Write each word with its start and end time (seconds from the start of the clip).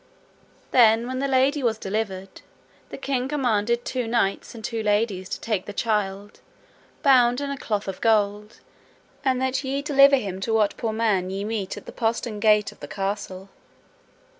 Then 0.71 1.05
when 1.05 1.19
the 1.19 1.27
lady 1.27 1.61
was 1.61 1.77
delivered, 1.77 2.41
the 2.89 2.97
king 2.97 3.27
commanded 3.27 3.85
two 3.85 4.07
knights 4.07 4.55
and 4.55 4.63
two 4.65 4.81
ladies 4.81 5.29
to 5.29 5.39
take 5.39 5.67
the 5.67 5.73
child, 5.77 6.39
bound 7.03 7.39
in 7.39 7.51
a 7.51 7.55
cloth 7.59 7.87
of 7.87 8.01
gold, 8.01 8.61
and 9.23 9.39
that 9.39 9.63
ye 9.63 9.83
deliver 9.83 10.15
him 10.15 10.39
to 10.41 10.55
what 10.55 10.75
poor 10.75 10.91
man 10.91 11.29
ye 11.29 11.43
meet 11.43 11.77
at 11.77 11.85
the 11.85 11.91
postern 11.91 12.39
gate 12.39 12.71
of 12.71 12.79
the 12.79 12.87
castle. 12.87 13.49